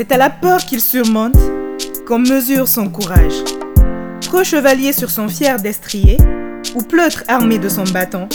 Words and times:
C'est 0.00 0.12
à 0.12 0.16
la 0.16 0.30
peur 0.30 0.64
qu'il 0.64 0.80
surmonte 0.80 1.36
qu'on 2.08 2.20
mesure 2.20 2.66
son 2.66 2.88
courage. 2.88 3.34
Trop 4.22 4.42
chevalier 4.42 4.94
sur 4.94 5.10
son 5.10 5.28
fier 5.28 5.60
destrier, 5.60 6.16
ou 6.74 6.80
pleutre 6.80 7.22
armé 7.28 7.58
de 7.58 7.68
son 7.68 7.84
bâton, 7.84 8.26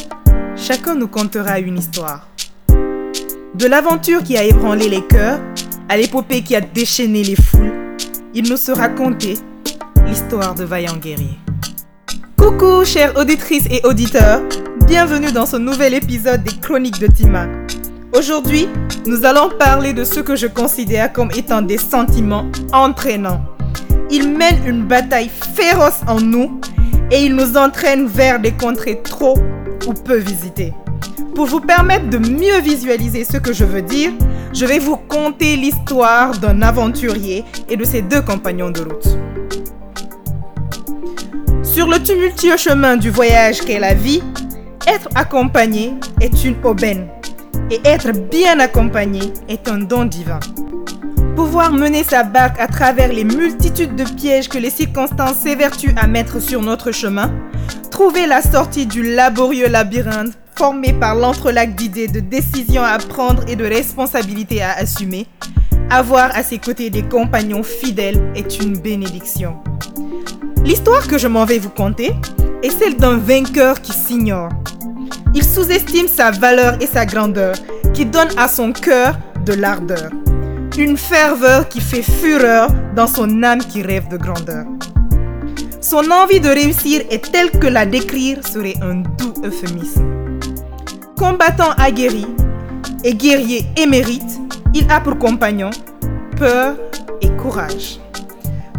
chacun 0.56 0.94
nous 0.94 1.08
contera 1.08 1.60
une 1.60 1.80
histoire. 1.80 2.28
De 2.70 3.66
l'aventure 3.66 4.22
qui 4.22 4.38
a 4.38 4.44
ébranlé 4.44 4.90
les 4.90 5.02
cœurs 5.08 5.40
à 5.90 5.98
l'épopée 5.98 6.44
qui 6.44 6.56
a 6.56 6.62
déchaîné 6.62 7.24
les 7.24 7.36
foules, 7.36 7.74
il 8.36 8.48
nous 8.48 8.58
sera 8.58 8.88
conté 8.88 9.40
l'histoire 10.06 10.54
de 10.54 10.66
vaillants 10.66 10.98
guerriers. 10.98 11.40
Coucou 12.38 12.86
chères 12.86 13.18
auditrices 13.18 13.66
et 13.72 13.82
auditeurs, 13.88 14.44
bienvenue 14.86 15.32
dans 15.32 15.48
ce 15.48 15.58
nouvel 15.58 15.96
épisode 15.96 16.44
des 16.44 16.60
Chroniques 16.60 17.00
de 17.00 17.08
Tima. 17.08 17.48
Aujourd'hui, 18.14 18.70
nous 19.08 19.24
allons 19.26 19.50
parler 19.50 19.94
de 19.94 20.04
ce 20.04 20.20
que 20.20 20.36
je 20.36 20.48
considère 20.48 21.14
comme 21.14 21.30
étant 21.32 21.62
des 21.62 21.78
sentiments 21.78 22.46
entraînants. 22.74 23.44
Ils 24.10 24.30
mènent 24.30 24.66
une 24.66 24.84
bataille 24.84 25.30
féroce 25.56 26.02
en 26.08 26.20
nous 26.20 26.60
et 27.12 27.24
ils 27.24 27.36
nous 27.36 27.56
entraînent 27.56 28.08
vers 28.08 28.40
des 28.40 28.52
contrées 28.52 29.02
trop 29.04 29.38
ou 29.88 29.94
peu 29.94 30.18
visitées. 30.18 30.74
Pour 31.36 31.46
vous 31.46 31.60
permettre 31.60 32.10
de 32.10 32.18
mieux 32.18 32.60
visualiser 32.62 33.26
ce 33.26 33.38
que 33.38 33.54
je 33.54 33.66
veux 33.66 33.82
dire, 33.82 34.12
je 34.54 34.66
vais 34.66 34.80
vous 34.80 34.98
conter 34.98 35.56
l'histoire 35.56 36.38
d'un 36.40 36.62
aventurier 36.62 37.44
et 37.70 37.78
de 37.78 37.84
ses 37.84 38.02
deux 38.02 38.22
compagnons 38.22 38.72
de 38.72 38.82
route. 38.82 39.18
Sur 41.64 41.88
le 41.88 42.02
tumultueux 42.02 42.58
chemin 42.58 42.96
du 42.96 43.10
voyage 43.10 43.62
qu'est 43.62 43.80
la 43.80 43.94
vie, 43.94 44.24
être 44.88 45.10
accompagné 45.16 45.94
est 46.22 46.44
une 46.46 46.56
aubaine 46.64 47.08
et 47.72 47.82
être 47.84 48.12
bien 48.30 48.60
accompagné 48.60 49.34
est 49.50 49.68
un 49.68 49.80
don 49.80 50.06
divin. 50.06 50.40
Pouvoir 51.36 51.74
mener 51.74 52.04
sa 52.04 52.24
barque 52.24 52.60
à 52.60 52.68
travers 52.68 53.12
les 53.12 53.24
multitudes 53.24 53.96
de 53.96 54.04
pièges 54.04 54.48
que 54.48 54.58
les 54.58 54.70
circonstances 54.70 55.38
s'évertuent 55.38 55.96
à 55.98 56.08
mettre 56.08 56.40
sur 56.40 56.62
notre 56.62 56.92
chemin, 56.92 57.32
trouver 57.92 58.28
la 58.28 58.42
sortie 58.42 58.86
du 58.86 59.04
laborieux 59.04 59.68
labyrinthe 59.68 60.34
formé 60.56 60.94
par 60.94 61.16
l'entrelac 61.16 61.76
d'idées, 61.76 62.08
de 62.08 62.22
décisions 62.22 62.84
à 62.84 62.98
prendre 62.98 63.44
et 63.50 63.58
de 63.58 63.66
responsabilités 63.66 64.62
à 64.62 64.72
assumer, 64.72 65.28
avoir 65.90 66.36
à 66.36 66.44
ses 66.44 66.60
côtés 66.60 66.90
des 66.90 67.04
compagnons 67.04 67.64
fidèles 67.64 68.32
est 68.36 68.62
une 68.62 68.78
bénédiction. 68.78 69.58
L'histoire 70.64 71.08
que 71.08 71.18
je 71.18 71.28
m'en 71.28 71.46
vais 71.46 71.60
vous 71.60 71.70
conter 71.70 72.14
est 72.64 72.70
celle 72.70 72.96
d'un 72.96 73.18
vainqueur 73.18 73.82
qui 73.82 73.92
s'ignore 73.92 74.50
il 75.36 75.44
sous-estime 75.44 76.08
sa 76.08 76.32
valeur 76.32 76.82
et 76.82 76.88
sa 76.88 77.06
grandeur, 77.06 77.56
qui 77.94 78.06
donne 78.06 78.30
à 78.38 78.48
son 78.48 78.72
cœur 78.72 79.18
de 79.46 79.54
l'ardeur. 79.54 80.10
Une 80.78 80.98
ferveur 80.98 81.68
qui 81.68 81.82
fait 81.82 82.02
fureur 82.02 82.70
dans 82.96 83.08
son 83.08 83.44
âme 83.44 83.60
qui 83.60 83.82
rêve 83.82 84.08
de 84.08 84.18
grandeur. 84.18 84.66
Son 85.82 86.10
envie 86.10 86.40
de 86.40 86.50
réussir 86.50 87.02
est 87.12 87.32
telle 87.32 87.52
que 87.52 87.68
la 87.68 87.86
décrire 87.86 88.46
serait 88.48 88.76
un 88.82 88.96
doux 88.96 89.34
euphémisme. 89.44 90.06
Combattant 91.18 91.72
aguerri 91.78 92.26
et 93.04 93.14
guerrier 93.14 93.66
émérite, 93.78 94.40
il 94.74 94.90
a 94.90 95.00
pour 95.02 95.20
compagnon 95.20 95.70
peur 96.38 96.76
et 97.22 97.30
courage. 97.38 98.00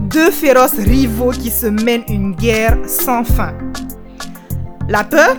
Deux 0.01 0.31
féroces 0.31 0.79
rivaux 0.79 1.31
qui 1.31 1.51
se 1.51 1.67
mènent 1.67 2.05
une 2.09 2.35
guerre 2.35 2.77
sans 2.87 3.25
fin. 3.25 3.53
La 4.89 5.05
peur 5.05 5.37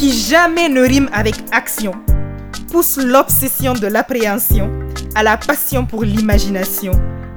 qui 0.00 0.12
jamais 0.12 0.70
ne 0.70 0.80
rime 0.80 1.10
avec 1.12 1.34
action, 1.52 1.92
pousse 2.72 2.96
l'obsession 2.96 3.74
de 3.74 3.86
l'appréhension 3.86 4.70
à 5.14 5.22
la 5.22 5.36
passion 5.36 5.84
pour 5.84 6.04
l'imagination, 6.04 6.92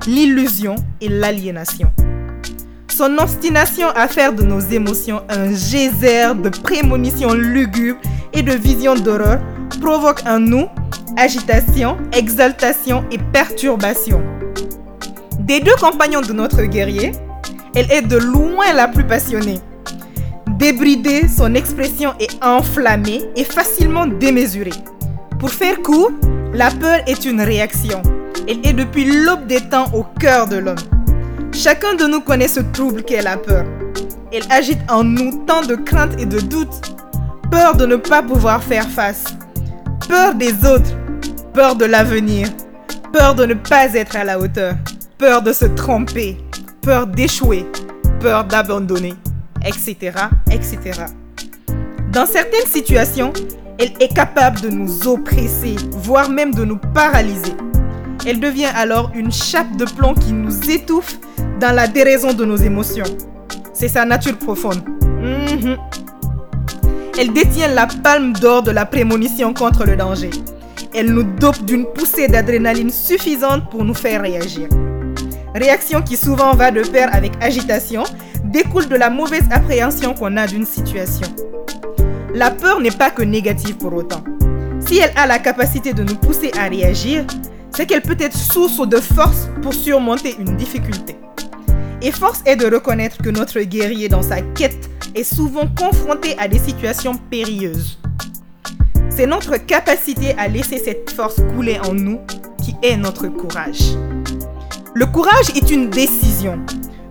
l'illusion 0.07 0.75
et 1.01 1.09
l'aliénation. 1.09 1.91
Son 2.87 3.17
obstination 3.17 3.89
à 3.89 4.07
faire 4.07 4.31
de 4.31 4.43
nos 4.43 4.61
émotions 4.61 5.23
un 5.27 5.53
geyser 5.53 6.33
de 6.41 6.47
prémonitions 6.47 7.33
lugubres 7.33 7.99
et 8.31 8.41
de 8.41 8.53
visions 8.53 8.95
d'horreur 8.95 9.41
provoque 9.81 10.21
en 10.25 10.39
nous 10.39 10.67
agitation, 11.17 11.97
exaltation 12.13 13.03
et 13.11 13.17
perturbation. 13.33 14.23
Des 15.39 15.59
deux 15.59 15.75
compagnons 15.81 16.21
de 16.21 16.31
notre 16.31 16.63
guerrier, 16.63 17.11
elle 17.75 17.91
est 17.91 18.03
de 18.03 18.15
loin 18.15 18.71
la 18.73 18.87
plus 18.87 19.05
passionnée. 19.05 19.59
Débridée, 20.57 21.27
son 21.27 21.55
expression 21.55 22.13
est 22.19 22.41
enflammée 22.43 23.23
et 23.35 23.43
facilement 23.43 24.05
démesurée. 24.05 24.71
Pour 25.39 25.49
faire 25.49 25.81
court, 25.81 26.11
la 26.53 26.69
peur 26.69 26.99
est 27.07 27.25
une 27.25 27.41
réaction. 27.41 28.01
Elle 28.47 28.65
est 28.65 28.73
depuis 28.73 29.05
l'aube 29.05 29.47
des 29.47 29.61
temps 29.61 29.87
au 29.93 30.03
cœur 30.19 30.47
de 30.47 30.57
l'homme. 30.57 30.75
Chacun 31.51 31.95
de 31.95 32.05
nous 32.05 32.21
connaît 32.21 32.47
ce 32.47 32.59
trouble 32.59 33.03
qu'est 33.03 33.23
la 33.23 33.37
peur. 33.37 33.65
Elle 34.31 34.43
agite 34.51 34.79
en 34.89 35.03
nous 35.03 35.43
tant 35.47 35.63
de 35.63 35.75
craintes 35.75 36.19
et 36.19 36.25
de 36.25 36.39
doutes. 36.39 36.95
Peur 37.49 37.75
de 37.75 37.87
ne 37.87 37.95
pas 37.95 38.21
pouvoir 38.21 38.61
faire 38.63 38.87
face. 38.87 39.25
Peur 40.07 40.35
des 40.35 40.53
autres. 40.65 40.95
Peur 41.53 41.75
de 41.75 41.85
l'avenir. 41.85 42.47
Peur 43.11 43.33
de 43.33 43.45
ne 43.45 43.55
pas 43.55 43.93
être 43.95 44.15
à 44.15 44.23
la 44.23 44.39
hauteur. 44.39 44.75
Peur 45.17 45.41
de 45.41 45.51
se 45.51 45.65
tromper. 45.65 46.37
Peur 46.81 47.07
d'échouer. 47.07 47.65
Peur 48.19 48.43
d'abandonner 48.43 49.15
etc., 49.65 50.17
etc. 50.51 51.05
Dans 52.11 52.25
certaines 52.25 52.67
situations, 52.67 53.33
elle 53.79 53.91
est 53.99 54.13
capable 54.13 54.61
de 54.61 54.69
nous 54.69 55.07
oppresser, 55.07 55.75
voire 55.91 56.29
même 56.29 56.53
de 56.53 56.63
nous 56.63 56.77
paralyser. 56.77 57.53
Elle 58.25 58.39
devient 58.39 58.69
alors 58.75 59.11
une 59.15 59.31
chape 59.31 59.75
de 59.77 59.85
plomb 59.85 60.13
qui 60.13 60.31
nous 60.31 60.69
étouffe 60.69 61.17
dans 61.59 61.75
la 61.75 61.87
déraison 61.87 62.33
de 62.33 62.45
nos 62.45 62.55
émotions. 62.55 63.05
C'est 63.73 63.87
sa 63.87 64.05
nature 64.05 64.37
profonde. 64.37 64.83
Mhm. 65.21 65.77
Elle 67.19 67.33
détient 67.33 67.67
la 67.67 67.87
palme 67.87 68.33
d'or 68.33 68.63
de 68.63 68.71
la 68.71 68.85
prémonition 68.85 69.53
contre 69.53 69.85
le 69.85 69.95
danger. 69.95 70.29
Elle 70.95 71.11
nous 71.13 71.23
dope 71.23 71.63
d'une 71.65 71.85
poussée 71.85 72.27
d'adrénaline 72.27 72.91
suffisante 72.91 73.69
pour 73.69 73.83
nous 73.83 73.93
faire 73.93 74.21
réagir. 74.21 74.67
Réaction 75.55 76.01
qui 76.01 76.17
souvent 76.17 76.53
va 76.53 76.71
de 76.71 76.81
pair 76.81 77.09
avec 77.13 77.31
agitation, 77.41 78.03
découle 78.53 78.87
de 78.87 78.95
la 78.95 79.09
mauvaise 79.09 79.45
appréhension 79.49 80.13
qu'on 80.13 80.37
a 80.37 80.45
d'une 80.45 80.65
situation. 80.65 81.27
La 82.35 82.51
peur 82.51 82.79
n'est 82.79 82.91
pas 82.91 83.09
que 83.09 83.23
négative 83.23 83.77
pour 83.77 83.93
autant. 83.93 84.23
Si 84.79 84.99
elle 84.99 85.11
a 85.15 85.25
la 85.25 85.39
capacité 85.39 85.91
de 85.93 86.03
nous 86.03 86.15
pousser 86.15 86.51
à 86.57 86.69
réagir, 86.69 87.25
c'est 87.75 87.87
qu'elle 87.87 88.03
peut 88.03 88.17
être 88.19 88.37
source 88.37 88.87
de 88.87 88.97
force 88.97 89.49
pour 89.63 89.73
surmonter 89.73 90.35
une 90.37 90.55
difficulté. 90.55 91.15
Et 92.03 92.11
force 92.11 92.43
est 92.45 92.55
de 92.55 92.71
reconnaître 92.71 93.17
que 93.17 93.29
notre 93.29 93.59
guerrier 93.61 94.07
dans 94.07 94.21
sa 94.21 94.41
quête 94.41 94.87
est 95.15 95.23
souvent 95.23 95.67
confronté 95.67 96.35
à 96.37 96.47
des 96.47 96.59
situations 96.59 97.15
périlleuses. 97.31 97.97
C'est 99.09 99.25
notre 99.25 99.57
capacité 99.57 100.35
à 100.37 100.47
laisser 100.47 100.77
cette 100.77 101.09
force 101.09 101.41
couler 101.55 101.79
en 101.79 101.93
nous 101.93 102.19
qui 102.63 102.75
est 102.83 102.97
notre 102.97 103.27
courage. 103.27 103.95
Le 104.93 105.07
courage 105.07 105.49
est 105.55 105.71
une 105.71 105.89
décision, 105.89 106.59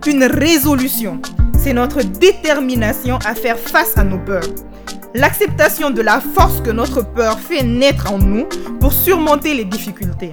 une 0.07 0.25
résolution. 0.25 1.21
C'est 1.59 1.73
notre 1.73 2.03
détermination 2.03 3.19
à 3.25 3.35
faire 3.35 3.59
face 3.59 3.97
à 3.97 4.05
nos 4.05 4.19
peurs. 4.19 4.49
L'acceptation 5.15 5.91
de 5.91 6.01
la 6.01 6.21
force 6.21 6.61
que 6.61 6.71
notre 6.71 7.05
peur 7.05 7.39
fait 7.39 7.63
naître 7.63 8.13
en 8.13 8.19
nous 8.19 8.47
pour 8.81 8.93
surmonter 8.93 9.55
les 9.55 9.65
difficultés. 9.65 10.31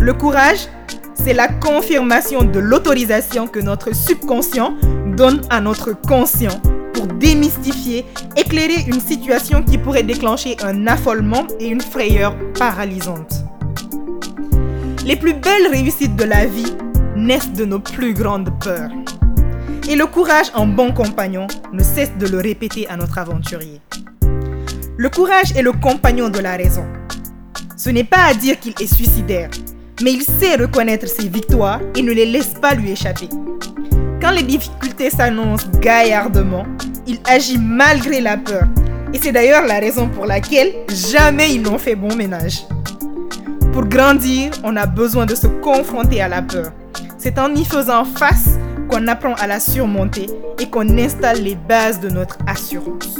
Le 0.00 0.12
courage, 0.12 0.68
c'est 1.14 1.32
la 1.32 1.48
confirmation 1.48 2.42
de 2.42 2.58
l'autorisation 2.58 3.46
que 3.46 3.60
notre 3.60 3.94
subconscient 3.94 4.74
donne 5.16 5.40
à 5.48 5.60
notre 5.60 5.92
conscient 5.92 6.60
pour 6.92 7.06
démystifier, 7.06 8.04
éclairer 8.36 8.84
une 8.86 9.00
situation 9.00 9.62
qui 9.62 9.78
pourrait 9.78 10.02
déclencher 10.02 10.56
un 10.62 10.86
affolement 10.86 11.46
et 11.60 11.68
une 11.68 11.80
frayeur 11.80 12.34
paralysante. 12.58 13.44
Les 15.04 15.16
plus 15.16 15.34
belles 15.34 15.68
réussites 15.70 16.16
de 16.16 16.24
la 16.24 16.46
vie 16.46 16.72
naissent 17.26 17.52
de 17.52 17.64
nos 17.64 17.80
plus 17.80 18.14
grandes 18.14 18.50
peurs. 18.60 18.90
Et 19.88 19.96
le 19.96 20.06
courage 20.06 20.46
en 20.54 20.66
bon 20.66 20.92
compagnon 20.92 21.48
ne 21.72 21.82
cesse 21.82 22.12
de 22.18 22.28
le 22.28 22.38
répéter 22.38 22.88
à 22.88 22.96
notre 22.96 23.18
aventurier. 23.18 23.80
Le 24.96 25.08
courage 25.08 25.50
est 25.56 25.62
le 25.62 25.72
compagnon 25.72 26.28
de 26.28 26.38
la 26.38 26.56
raison. 26.56 26.86
Ce 27.76 27.90
n'est 27.90 28.04
pas 28.04 28.26
à 28.28 28.34
dire 28.34 28.60
qu'il 28.60 28.74
est 28.80 28.94
suicidaire, 28.94 29.50
mais 30.02 30.12
il 30.12 30.22
sait 30.22 30.54
reconnaître 30.54 31.08
ses 31.08 31.28
victoires 31.28 31.80
et 31.96 32.02
ne 32.02 32.12
les 32.12 32.26
laisse 32.26 32.54
pas 32.54 32.74
lui 32.74 32.92
échapper. 32.92 33.28
Quand 34.20 34.30
les 34.30 34.44
difficultés 34.44 35.10
s'annoncent 35.10 35.66
gaillardement, 35.80 36.64
il 37.08 37.18
agit 37.24 37.58
malgré 37.58 38.20
la 38.20 38.36
peur. 38.36 38.64
Et 39.12 39.18
c'est 39.18 39.32
d'ailleurs 39.32 39.66
la 39.66 39.80
raison 39.80 40.08
pour 40.08 40.26
laquelle 40.26 40.72
jamais 40.88 41.54
ils 41.54 41.62
n'ont 41.62 41.78
fait 41.78 41.96
bon 41.96 42.14
ménage. 42.14 42.66
Pour 43.72 43.84
grandir, 43.84 44.52
on 44.62 44.76
a 44.76 44.86
besoin 44.86 45.26
de 45.26 45.34
se 45.34 45.48
confronter 45.48 46.22
à 46.22 46.28
la 46.28 46.42
peur. 46.42 46.72
C'est 47.26 47.40
en 47.40 47.52
y 47.56 47.64
faisant 47.64 48.04
face 48.04 48.50
qu'on 48.88 49.08
apprend 49.08 49.34
à 49.34 49.48
la 49.48 49.58
surmonter 49.58 50.28
et 50.60 50.70
qu'on 50.70 50.96
installe 50.96 51.42
les 51.42 51.56
bases 51.56 51.98
de 51.98 52.08
notre 52.08 52.38
assurance. 52.46 53.18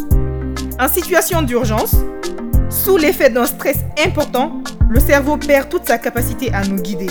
En 0.79 0.87
situation 0.87 1.43
d'urgence, 1.43 1.97
sous 2.71 2.99
l'effet 2.99 3.31
d'un 3.31 3.47
stress 3.47 3.79
important, 3.99 4.63
le 4.89 5.01
cerveau 5.01 5.37
perd 5.37 5.69
toute 5.71 5.89
sa 5.89 5.99
capacité 5.99 6.55
à 6.55 6.63
nous 6.63 6.77
guider. 6.77 7.09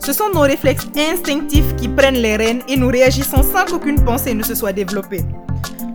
Ce 0.00 0.12
sont 0.12 0.28
nos 0.34 0.40
réflexes 0.40 0.86
instinctifs 0.98 1.74
qui 1.76 1.88
prennent 1.88 2.20
les 2.20 2.36
rênes 2.36 2.60
et 2.68 2.76
nous 2.76 2.88
réagissons 2.88 3.42
sans 3.42 3.64
qu'aucune 3.64 4.04
pensée 4.04 4.34
ne 4.34 4.42
se 4.42 4.54
soit 4.54 4.74
développée. 4.74 5.24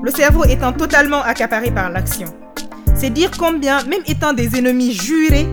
Le 0.01 0.09
cerveau 0.09 0.45
étant 0.45 0.73
totalement 0.73 1.21
accaparé 1.21 1.69
par 1.69 1.91
l'action. 1.91 2.33
C'est 2.95 3.11
dire 3.11 3.29
combien, 3.37 3.83
même 3.83 4.01
étant 4.07 4.33
des 4.33 4.57
ennemis 4.57 4.93
jurés, 4.93 5.45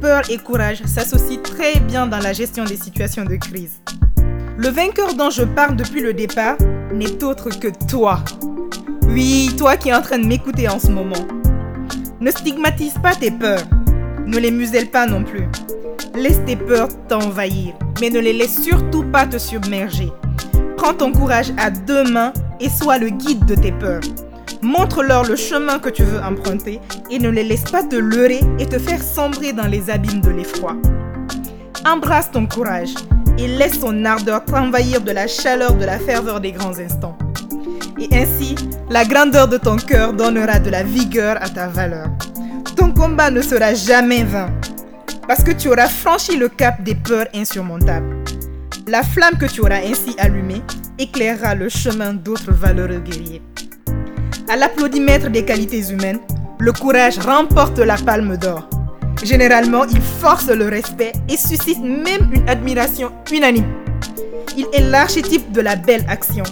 peur 0.00 0.22
et 0.30 0.38
courage 0.38 0.82
s'associent 0.84 1.42
très 1.42 1.80
bien 1.80 2.06
dans 2.06 2.18
la 2.18 2.32
gestion 2.32 2.64
des 2.64 2.76
situations 2.76 3.24
de 3.24 3.36
crise. 3.36 3.80
Le 4.56 4.68
vainqueur 4.68 5.14
dont 5.14 5.30
je 5.30 5.42
parle 5.42 5.76
depuis 5.76 6.00
le 6.00 6.12
départ 6.12 6.56
n'est 6.92 7.22
autre 7.22 7.50
que 7.50 7.68
toi. 7.88 8.20
Oui, 9.08 9.50
toi 9.56 9.76
qui 9.76 9.88
es 9.88 9.94
en 9.94 10.02
train 10.02 10.18
de 10.18 10.26
m'écouter 10.26 10.68
en 10.68 10.78
ce 10.78 10.88
moment. 10.88 11.26
Ne 12.20 12.30
stigmatise 12.30 12.94
pas 13.02 13.14
tes 13.14 13.30
peurs. 13.30 13.62
Ne 14.26 14.38
les 14.38 14.50
muselle 14.50 14.90
pas 14.90 15.06
non 15.06 15.24
plus. 15.24 15.48
Laisse 16.14 16.40
tes 16.46 16.56
peurs 16.56 16.88
t'envahir, 17.08 17.74
mais 18.00 18.10
ne 18.10 18.18
les 18.18 18.32
laisse 18.32 18.62
surtout 18.62 19.04
pas 19.04 19.26
te 19.26 19.38
submerger. 19.38 20.10
Prends 20.76 20.94
ton 20.94 21.12
courage 21.12 21.52
à 21.56 21.70
deux 21.70 22.04
mains 22.04 22.32
et 22.60 22.68
sois 22.68 22.98
le 22.98 23.10
guide 23.10 23.44
de 23.46 23.54
tes 23.54 23.72
peurs. 23.72 24.00
Montre-leur 24.62 25.24
le 25.24 25.36
chemin 25.36 25.78
que 25.78 25.88
tu 25.88 26.02
veux 26.02 26.20
emprunter 26.20 26.80
et 27.10 27.18
ne 27.18 27.28
les 27.28 27.44
laisse 27.44 27.70
pas 27.70 27.84
te 27.84 27.96
leurrer 27.96 28.40
et 28.58 28.66
te 28.66 28.78
faire 28.78 29.02
sombrer 29.02 29.52
dans 29.52 29.66
les 29.66 29.88
abîmes 29.88 30.20
de 30.20 30.30
l'effroi. 30.30 30.76
Embrasse 31.86 32.30
ton 32.30 32.46
courage 32.46 32.94
et 33.38 33.46
laisse 33.46 33.78
son 33.80 34.04
ardeur 34.04 34.44
t'envahir 34.44 35.00
de 35.00 35.12
la 35.12 35.28
chaleur 35.28 35.74
de 35.74 35.84
la 35.84 35.98
ferveur 35.98 36.40
des 36.40 36.52
grands 36.52 36.78
instants. 36.78 37.16
Et 38.00 38.08
ainsi, 38.12 38.56
la 38.90 39.04
grandeur 39.04 39.48
de 39.48 39.58
ton 39.58 39.76
cœur 39.76 40.12
donnera 40.12 40.58
de 40.58 40.70
la 40.70 40.82
vigueur 40.82 41.36
à 41.40 41.48
ta 41.48 41.68
valeur. 41.68 42.08
Ton 42.76 42.92
combat 42.92 43.30
ne 43.30 43.42
sera 43.42 43.74
jamais 43.74 44.24
vain, 44.24 44.50
parce 45.26 45.42
que 45.42 45.52
tu 45.52 45.68
auras 45.68 45.88
franchi 45.88 46.36
le 46.36 46.48
cap 46.48 46.82
des 46.82 46.94
peurs 46.94 47.26
insurmontables. 47.34 48.24
La 48.86 49.02
flamme 49.02 49.36
que 49.38 49.46
tu 49.46 49.60
auras 49.60 49.82
ainsi 49.84 50.14
allumée 50.18 50.62
éclairera 50.98 51.54
le 51.54 51.68
chemin 51.68 52.12
d'autres 52.12 52.52
valeureux 52.52 53.00
guerriers. 53.00 53.42
À 54.50 54.56
l'applaudimètre 54.56 55.28
des 55.28 55.44
qualités 55.44 55.90
humaines, 55.90 56.20
le 56.58 56.72
courage 56.72 57.18
remporte 57.18 57.78
la 57.80 57.96
palme 57.96 58.38
d'or. 58.38 58.66
Généralement, 59.22 59.84
il 59.84 60.00
force 60.00 60.48
le 60.48 60.68
respect 60.68 61.12
et 61.28 61.36
suscite 61.36 61.80
même 61.80 62.30
une 62.32 62.48
admiration 62.48 63.12
unanime. 63.30 63.66
Il 64.56 64.66
est 64.72 64.88
l'archétype 64.88 65.52
de 65.52 65.60
la 65.60 65.76
belle 65.76 66.06
action 66.08 66.44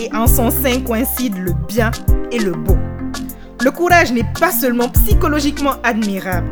et 0.00 0.12
en 0.12 0.26
son 0.26 0.50
sein 0.50 0.80
coïncident 0.80 1.38
le 1.38 1.52
bien 1.68 1.92
et 2.32 2.40
le 2.40 2.50
beau. 2.50 2.76
Le 3.62 3.70
courage 3.70 4.12
n'est 4.12 4.26
pas 4.40 4.50
seulement 4.50 4.88
psychologiquement 4.88 5.76
admirable, 5.84 6.50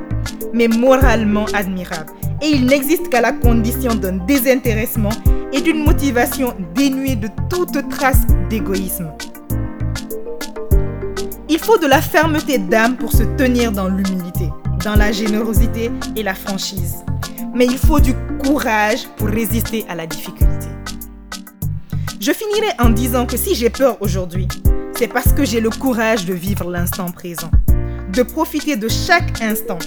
mais 0.55 0.69
moralement 0.69 1.47
admirable. 1.53 2.13
Et 2.41 2.51
il 2.51 2.67
n'existe 2.67 3.09
qu'à 3.09 3.21
la 3.21 3.33
condition 3.33 3.97
d'un 3.97 4.19
désintéressement 4.25 5.11
et 5.53 5.63
d'une 5.63 5.85
motivation 5.85 6.55
dénuée 6.77 7.17
de 7.17 7.29
toute 7.51 7.89
trace 7.89 8.23
d'égoïsme. 8.49 9.11
Il 11.63 11.67
faut 11.67 11.79
de 11.79 11.87
la 11.87 12.03
fermeté 12.03 12.59
d'âme 12.59 12.97
pour 12.97 13.13
se 13.13 13.23
tenir 13.23 13.71
dans 13.71 13.87
l'humilité, 13.87 14.51
dans 14.85 14.97
la 14.97 15.13
générosité 15.13 15.93
et 16.17 16.25
la 16.25 16.35
franchise. 16.35 17.05
Mais 17.55 17.67
il 17.67 17.79
faut 17.79 18.01
du 18.01 18.15
courage 18.45 19.07
pour 19.17 19.29
résister 19.29 19.87
à 19.89 19.95
la 19.95 20.09
difficulté. 20.09 20.67
Je 22.21 22.33
finirai 22.33 22.73
en 22.81 22.91
disant 22.91 23.27
que 23.27 23.37
si 23.37 23.55
j'ai 23.55 23.71
peur 23.71 23.97
aujourd'hui, 24.01 24.49
c'est 24.99 25.07
parce 25.07 25.33
que 25.33 25.45
j'ai 25.45 25.61
le 25.61 25.71
courage 25.71 26.27
de 26.27 26.35
vivre 26.35 26.69
l'instant 26.69 27.13
présent, 27.13 27.51
de 28.13 28.25
profiter 28.25 28.75
de 28.75 28.89
chaque 28.89 29.41
instant. 29.41 29.79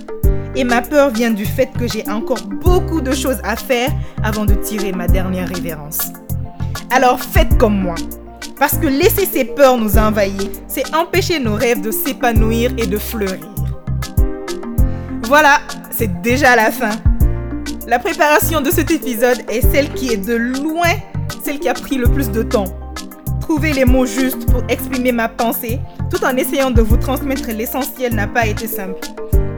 Et 0.56 0.64
ma 0.64 0.82
peur 0.82 1.10
vient 1.10 1.32
du 1.32 1.46
fait 1.46 1.72
que 1.78 1.90
j'ai 1.90 2.10
encore 2.10 2.44
beaucoup 2.44 3.02
de 3.02 3.12
choses 3.12 3.42
à 3.44 3.58
faire 3.58 3.90
avant 4.24 4.46
de 4.46 4.54
tirer 4.54 4.94
ma 4.94 5.08
dernière 5.08 5.50
révérence. 5.50 6.00
Alors 6.90 7.20
faites 7.20 7.58
comme 7.58 7.78
moi, 7.78 7.96
parce 8.58 8.78
que 8.78 8.88
laisser 8.88 9.26
ces 9.26 9.46
peurs 9.46 9.78
nous 9.78 9.98
envahir, 9.98 10.50
c'est 10.68 10.96
empêcher 10.96 11.40
nos 11.40 11.56
rêves 11.56 11.82
de 11.82 11.92
s'épanouir 11.92 12.72
et 12.78 12.88
de 12.88 12.98
fleurir. 12.98 13.46
Voilà, 15.24 15.60
c'est 15.92 16.22
déjà 16.22 16.56
la 16.56 16.72
fin. 16.72 16.92
La 17.88 18.00
préparation 18.00 18.62
de 18.62 18.72
cet 18.72 18.92
épisode 18.92 19.42
est 19.50 19.62
celle 19.72 19.94
qui 19.94 20.10
est 20.10 20.18
de 20.18 20.36
loin 20.36 20.94
celle 21.46 21.60
qui 21.60 21.70
a 21.70 21.76
pris 21.76 21.98
le 21.98 22.08
plus 22.08 22.32
de 22.32 22.42
temps. 22.42 22.66
Trouver 23.40 23.72
les 23.72 23.86
mots 23.86 24.08
justes 24.08 24.50
pour 24.52 24.64
exprimer 24.68 25.12
ma 25.12 25.30
pensée 25.30 25.80
tout 26.10 26.24
en 26.26 26.36
essayant 26.36 26.72
de 26.72 26.82
vous 26.82 26.98
transmettre 26.98 27.48
l'essentiel 27.50 28.16
n'a 28.16 28.28
pas 28.28 28.48
été 28.48 28.68
simple. 28.68 29.00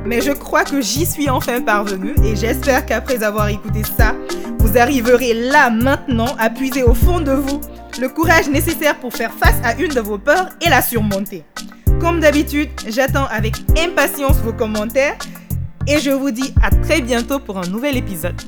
Mais 0.08 0.22
je 0.22 0.32
crois 0.32 0.64
que 0.64 0.80
j'y 0.80 1.06
suis 1.06 1.30
enfin 1.30 1.62
parvenue 1.62 2.16
et 2.24 2.34
j'espère 2.38 2.86
qu'après 2.86 3.24
avoir 3.24 3.50
écouté 3.50 3.82
ça, 3.84 4.16
vous 4.58 4.78
arriverez 4.78 5.34
là 5.34 5.70
maintenant 5.70 6.34
à 6.40 6.50
puiser 6.50 6.82
au 6.82 6.94
fond 6.94 7.20
de 7.20 7.34
vous 7.34 7.60
le 8.00 8.08
courage 8.08 8.48
nécessaire 8.48 8.98
pour 9.00 9.12
faire 9.12 9.34
face 9.34 9.60
à 9.66 9.76
une 9.76 9.94
de 9.94 10.00
vos 10.00 10.18
peurs 10.18 10.48
et 10.66 10.70
la 10.70 10.82
surmonter. 10.82 11.44
Comme 12.00 12.22
d'habitude, 12.22 12.70
j'attends 12.88 13.26
avec 13.26 13.56
impatience 13.78 14.38
vos 14.38 14.54
commentaires 14.54 15.18
et 15.88 16.00
je 16.00 16.12
vous 16.12 16.32
dis 16.32 16.54
à 16.64 16.70
très 16.70 17.02
bientôt 17.02 17.40
pour 17.40 17.58
un 17.58 17.68
nouvel 17.68 17.98
épisode. 17.98 18.42